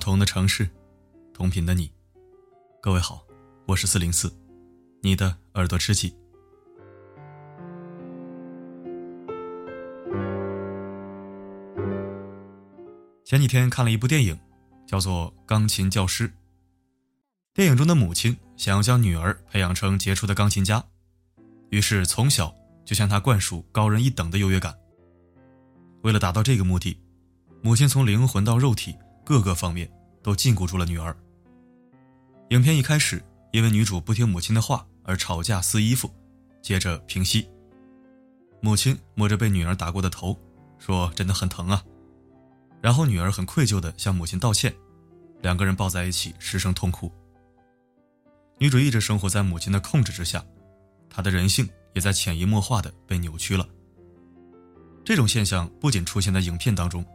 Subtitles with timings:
[0.00, 0.68] 同的城市，
[1.34, 1.92] 同频的你。
[2.80, 3.22] 各位好，
[3.66, 4.32] 我是四零四，
[5.02, 6.16] 你的耳朵知己。
[13.24, 14.36] 前几天看了一部电影，
[14.86, 16.26] 叫做《钢琴教师》。
[17.52, 20.82] 电影中的母亲想要将女儿培养成杰出的钢琴家，
[21.68, 22.52] 于是从小
[22.86, 24.74] 就向她灌输高人一等的优越感。
[26.02, 26.98] 为了达到这个目的，
[27.60, 28.96] 母亲从灵魂到肉体
[29.30, 29.88] 各个方面
[30.24, 31.16] 都禁锢住了女儿。
[32.48, 33.22] 影片一开始，
[33.52, 36.12] 因为女主不听母亲的话而吵架撕衣服，
[36.60, 37.48] 接着平息。
[38.60, 40.36] 母亲摸着被女儿打过的头，
[40.80, 41.80] 说：“真的很疼啊。”
[42.82, 44.74] 然后女儿很愧疚地向母亲道歉，
[45.42, 47.08] 两个人抱在一起失声痛哭。
[48.58, 50.44] 女主一直生活在母亲的控制之下，
[51.08, 53.64] 她的人性也在潜移默化地被扭曲了。
[55.04, 57.06] 这种现象不仅出现在影片当中，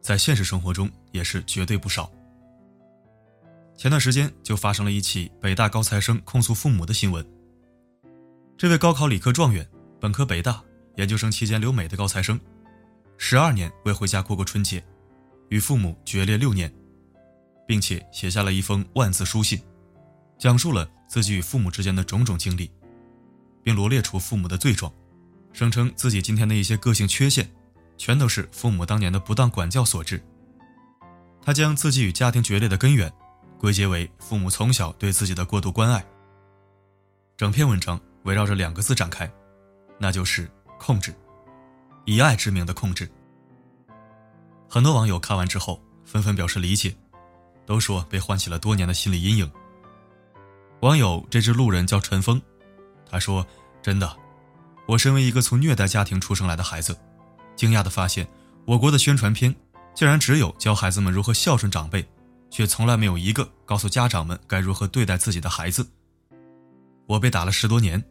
[0.00, 2.10] 在现实生活中也是绝对不少。
[3.76, 7.26] 前段时间就发生了一起北大高材生控诉父母的新闻。
[8.58, 9.66] 这位高考理科状元，
[9.98, 10.62] 本科北大，
[10.96, 12.38] 研究生期间留美的高材生，
[13.16, 14.84] 十二年未回家过过春节，
[15.48, 16.70] 与父母决裂六年，
[17.66, 19.58] 并且写下了一封万字书信，
[20.38, 22.70] 讲述了自己与父母之间的种种经历，
[23.62, 24.92] 并罗列出父母的罪状。
[25.52, 27.50] 声称自己今天的一些个性缺陷，
[27.96, 30.22] 全都是父母当年的不当管教所致。
[31.42, 33.12] 他将自己与家庭决裂的根源，
[33.58, 36.04] 归结为父母从小对自己的过度关爱。
[37.36, 39.30] 整篇文章围绕着两个字展开，
[39.98, 41.14] 那就是控制，
[42.04, 43.10] 以爱之名的控制。
[44.68, 46.94] 很多网友看完之后纷纷表示理解，
[47.66, 49.50] 都说被唤起了多年的心理阴影。
[50.80, 52.40] 网友这只路人叫陈峰，
[53.10, 53.46] 他说
[53.82, 54.16] ：“真的。”
[54.86, 56.98] 我身为一个从虐待家庭出生来的孩子，
[57.54, 58.26] 惊讶地发现，
[58.66, 59.54] 我国的宣传片
[59.94, 62.06] 竟然只有教孩子们如何孝顺长辈，
[62.50, 65.86] 却从来没有一个告诉家长们该如何对待自己的孩子。
[67.06, 68.02] 我被打了十多年，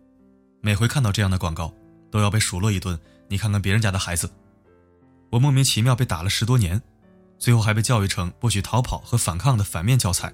[0.61, 1.73] 每回看到这样的广告，
[2.11, 2.99] 都要被数落一顿。
[3.27, 4.29] 你看看别人家的孩子，
[5.29, 6.81] 我莫名其妙被打了十多年，
[7.37, 10.33] 最后还被教育成不许逃跑和反抗的反面教材。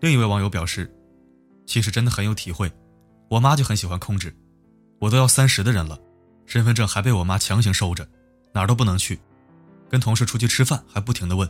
[0.00, 0.92] 另一位网友表示，
[1.66, 2.70] 其实真的很有体会，
[3.28, 4.34] 我妈就很喜欢控制。
[5.00, 5.98] 我都要三十的人了，
[6.46, 8.08] 身份证还被我妈强行收着，
[8.52, 9.20] 哪儿都不能去。
[9.94, 11.48] 跟同事出去吃饭还不停的问，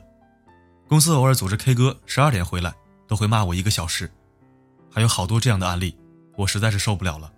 [0.87, 2.75] 公司偶尔组织 K 歌，十二点回来
[3.09, 4.13] 都会骂我一个小时。
[4.93, 5.97] 还有好多这样的案例，
[6.37, 7.33] 我实在是受不了了。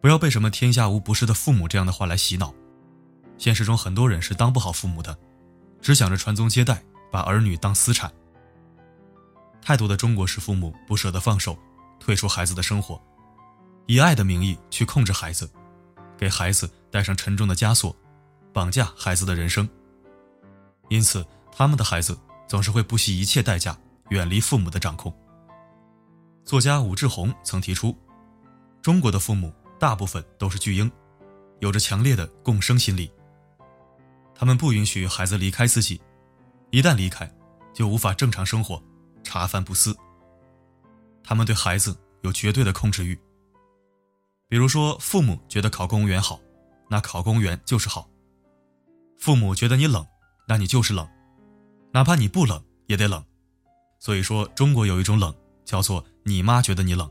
[0.00, 2.54] 不要被什么“天下无不是的父母”这样的话来洗脑。
[3.36, 5.14] 现实中很多人是当不好父母的，
[5.82, 8.10] 只想着传宗接代，把儿女当私产。
[9.60, 11.58] 太多的中国式父母不舍得放手，
[12.00, 12.98] 退出孩子的生活。
[13.84, 15.46] 以爱的名义去控制孩子，
[16.16, 17.94] 给孩子带上沉重的枷锁，
[18.54, 19.68] 绑架孩子的人生。
[20.88, 23.76] 因此，他们的孩子总是会不惜一切代价
[24.10, 25.12] 远离父母的掌控。
[26.44, 27.96] 作家武志红曾提出，
[28.80, 30.90] 中国的父母大部分都是巨婴，
[31.58, 33.10] 有着强烈的共生心理。
[34.34, 36.00] 他们不允许孩子离开自己，
[36.70, 37.28] 一旦离开，
[37.74, 38.80] 就无法正常生活，
[39.24, 39.96] 茶饭不思。
[41.24, 43.18] 他们对孩子有绝对的控制欲。
[44.48, 46.38] 比如说，父母觉得考公务员好，
[46.88, 48.08] 那考公务员就是好；
[49.18, 50.06] 父母觉得你冷，
[50.46, 51.08] 那你就是冷，
[51.92, 53.24] 哪怕你不冷也得冷。
[53.98, 55.34] 所以说，中国有一种冷
[55.64, 57.10] 叫做“你妈觉得你冷”，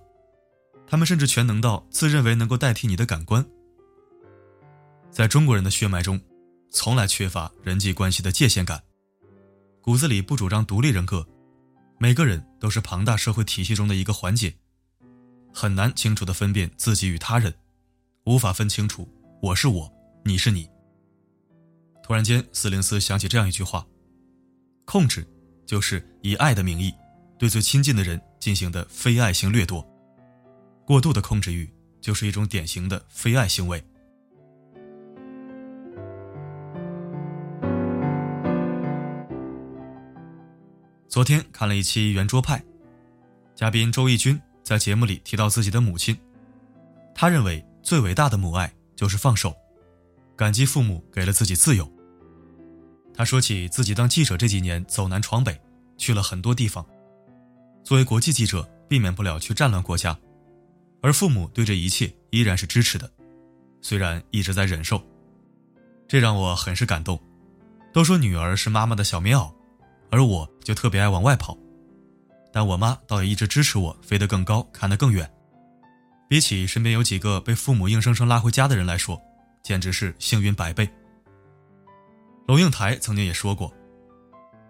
[0.88, 3.46] 他们甚至全能到自认为能够代替你的感官。
[5.12, 6.22] 在中国人的血脉中，
[6.70, 8.82] 从来缺乏人际关系的界限感，
[9.82, 11.28] 骨子里不主张独立人格，
[11.98, 14.54] 每个人都是庞大社会体系中的一个环节。
[15.54, 17.54] 很难清楚地分辨自己与他人，
[18.26, 19.10] 无法分清楚
[19.42, 19.92] 我是我，
[20.24, 20.70] 你是你。
[22.06, 23.84] 突然间，四零四想起这样一句话：
[24.86, 25.28] 控制，
[25.66, 26.94] 就是以爱的名义，
[27.40, 29.84] 对最亲近的人进行的非爱性掠夺。
[30.86, 31.68] 过度的控制欲，
[32.00, 33.84] 就是一种典型的非爱行为。
[41.10, 42.64] 昨天看了一期圆桌派，
[43.56, 44.40] 嘉宾周轶君。
[44.64, 46.16] 在节目里提到自己的母亲，
[47.16, 49.56] 他认为最伟大的母爱就是放手，
[50.36, 51.95] 感激父母给了自己自由。
[53.16, 55.58] 他说起自己当记者这几年走南闯北，
[55.98, 56.86] 去了很多地方。
[57.84, 60.18] 作为国际记者，避免不了去战乱国家，
[61.02, 63.10] 而父母对这一切依然是支持的，
[63.82, 65.02] 虽然一直在忍受，
[66.08, 67.18] 这让我很是感动。
[67.94, 69.50] 都说女儿是妈妈的小棉袄，
[70.12, 71.58] 而我就特别爱往外跑。
[72.52, 75.32] 但我妈倒也一直支持我飞得更高，看得更远。
[76.28, 79.22] 比起身边有几个被父母硬生生拉回家的人来说，
[79.64, 80.90] 简直是幸运百倍。
[82.46, 83.74] 龙应台曾经也说过：“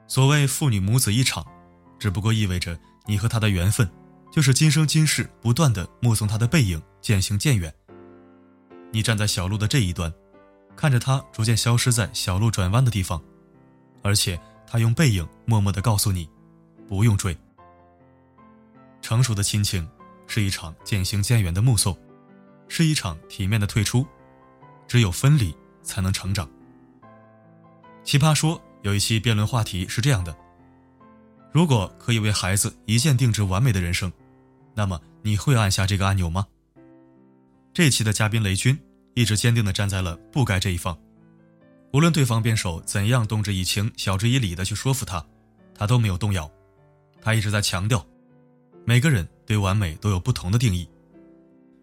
[0.08, 1.46] 所谓父女母子一场，
[2.00, 3.90] 只不过意味着你和他的缘分，
[4.32, 7.74] 就是今生今世不断的目送他的背影渐行渐远。
[8.92, 10.14] 你站在小路的这一端，
[10.76, 13.22] 看着他逐渐消失在小路转弯的地方，
[14.02, 16.30] 而且他用背影默默的告诉你，
[16.88, 17.38] 不用追。
[19.02, 19.86] 成熟的亲情，
[20.28, 21.96] 是一场渐行渐远的目送，
[22.70, 24.08] 是一场体面的退出。
[24.88, 26.50] 只有分离，才能成长。
[28.06, 30.34] 奇葩说有一期辩论话题是这样的：
[31.52, 34.14] 如果可以为孩子一键定制完美的人生，
[34.76, 36.46] 那么你会按下这个按钮吗？
[37.74, 38.80] 这期的嘉宾雷军
[39.16, 40.96] 一直坚定地站在了不该这一方，
[41.94, 45.26] 无论对方辩手怎样动之以情、晓之以理的去说服他，
[45.74, 46.50] 他都没有动摇。
[47.20, 48.06] 他一直在强调，
[48.86, 50.88] 每个人对完美都有不同的定义，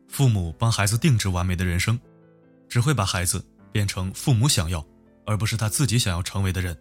[0.07, 1.99] 父母帮孩子定制完美的人生。
[2.69, 4.83] 只会把孩子变成父母想要，
[5.25, 6.77] 而不是他自己想要成为的人。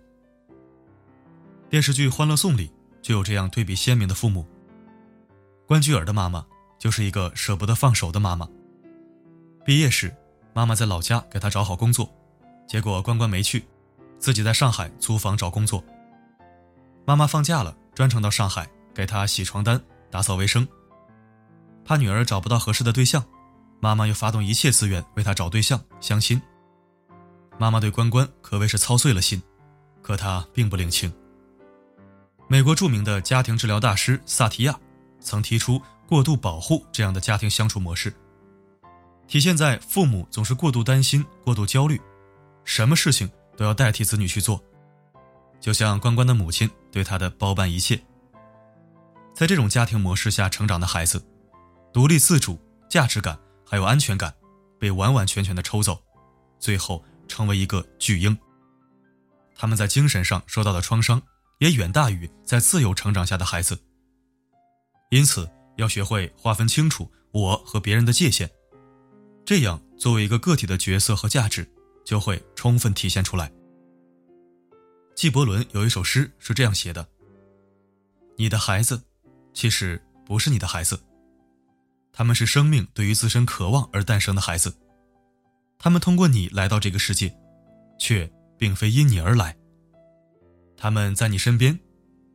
[1.69, 2.71] 电视剧《欢乐颂》里
[3.01, 4.45] 就有这样对比鲜明的父母。
[5.65, 6.45] 关雎尔的妈妈
[6.77, 8.47] 就是一个舍不得放手的妈妈。
[9.63, 10.13] 毕业时，
[10.53, 12.13] 妈妈在老家给他找好工作，
[12.67, 13.65] 结果关关没去，
[14.19, 15.83] 自己在上海租房找工作。
[17.05, 20.67] 妈妈放假了，专程到上海给他洗床单、打扫卫生，
[21.85, 23.23] 怕女儿找不到合适的对象。
[23.79, 26.41] 妈妈又发动一切资源为他找对象相亲。
[27.61, 29.39] 妈妈对关关可谓是操碎了心，
[30.01, 31.13] 可他并不领情。
[32.47, 34.75] 美国著名的家庭治疗大师萨提亚
[35.19, 38.11] 曾提出过度保护这样的家庭相处模式，
[39.27, 42.01] 体现在父母总是过度担心、过度焦虑，
[42.65, 44.59] 什么事情都要代替子女去做，
[45.59, 48.01] 就像关关的母亲对他的包办一切。
[49.35, 51.23] 在这种家庭模式下成长的孩子，
[51.93, 52.59] 独立自主、
[52.89, 53.37] 价值感。
[53.63, 54.33] 还有安全感，
[54.79, 56.01] 被完完全全的抽走，
[56.59, 58.37] 最后成为一个巨婴。
[59.55, 61.21] 他们在精神上受到的创伤
[61.59, 63.79] 也远大于在自由成长下的孩子。
[65.09, 68.49] 因此，要学会划分清楚我和别人的界限，
[69.45, 71.65] 这样作为一个个体的角色和价值
[72.03, 73.51] 就会充分体现出来。
[75.15, 77.07] 纪伯伦有一首诗是这样写的
[78.37, 79.01] ：“你的孩子，
[79.53, 80.99] 其实不是你的孩子。”
[82.13, 84.75] 他们是生命对于自身渴望而诞生的孩子，
[85.83, 87.35] 他们通过你来到这个世界，
[87.97, 89.57] 却并非因你而来。
[90.77, 91.79] 他们在你身边，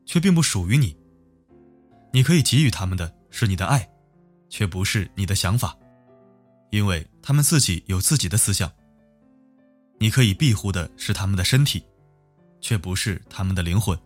[0.04, 0.96] 却并不属于你。
[2.12, 3.88] 你可以给予他们的是你的爱，
[4.48, 5.78] 却不是你的想法，
[6.70, 8.68] 因为他们自己有自己的思想。
[10.00, 11.84] 你可以庇护的是他们的身体，
[12.60, 13.96] 却不是他们的灵魂，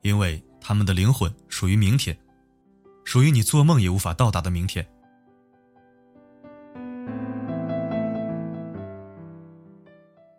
[0.00, 2.16] 因为他们的灵魂属于明天。
[3.04, 4.86] 属于你做梦也无法到达的明天。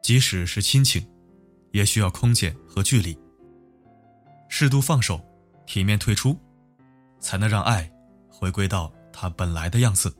[0.07, 1.05] 即使是亲情，
[1.73, 3.19] 也需要空间和距离。
[4.47, 5.19] 适度放手，
[5.65, 6.33] 体面退出，
[7.19, 7.91] 才能让爱
[8.29, 10.15] 回归到它本来的样子。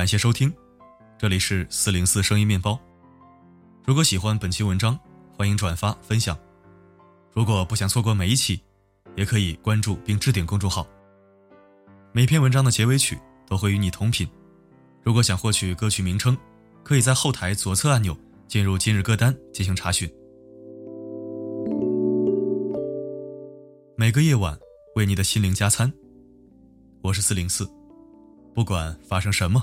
[0.00, 0.50] 感谢收听，
[1.18, 2.80] 这里是四零四声音面包。
[3.84, 4.98] 如果喜欢本期文章，
[5.36, 6.34] 欢迎转发分享。
[7.34, 8.58] 如果不想错过每一期，
[9.14, 10.86] 也可以关注并置顶公众号。
[12.12, 14.26] 每篇文章的结尾曲都会与你同频。
[15.02, 16.34] 如果想获取歌曲名称，
[16.82, 18.16] 可以在后台左侧按钮
[18.48, 20.10] 进入今日歌单进行查询。
[23.98, 24.58] 每个夜晚
[24.94, 25.92] 为你的心灵加餐。
[27.02, 27.70] 我是四零四，
[28.54, 29.62] 不管发生什么。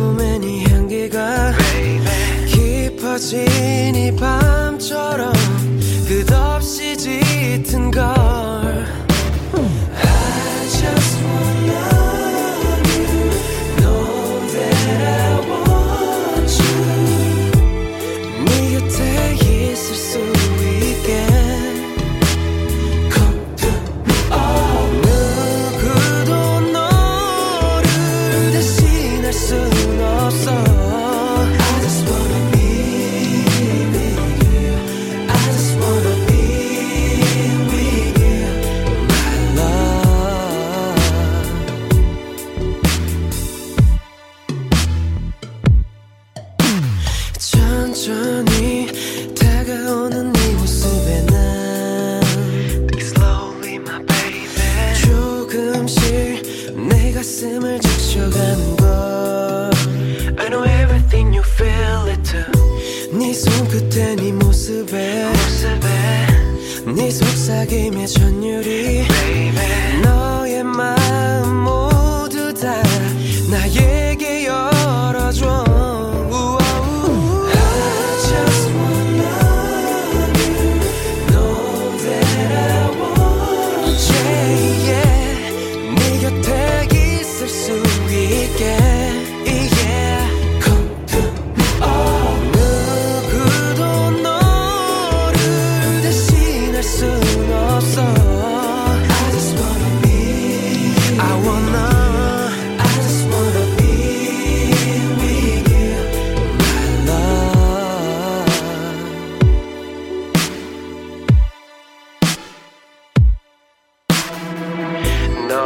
[3.21, 5.31] 지니 밤처럼
[6.07, 9.00] 끝없이 짙은 걸
[67.11, 69.05] 속삭임의 전율이
[70.03, 72.81] 너의 마음 모두 다
[73.49, 74.10] 나에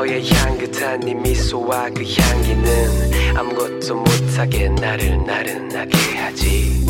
[0.06, 6.86] 너의 향긋한 네 미소와 그 향기는 아무것도 못하게 나를 나른하게 하지.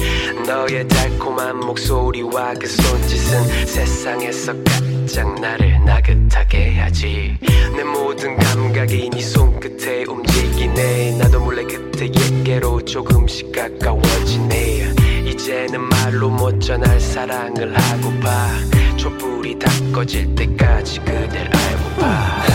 [0.45, 7.38] 너의 달콤한 목소리와 그 손짓은 세상에서 가장 나를 나긋하게 하지.
[7.77, 11.17] 내 모든 감각이 네 손끝에 움직이네.
[11.17, 14.93] 나도 몰래 그때에게로 조금씩 가까워지네.
[15.25, 18.50] 이제는 말로 못 전할 사랑을 하고파
[18.98, 22.54] 촛불이 다 꺼질 때까지 그댈 알고파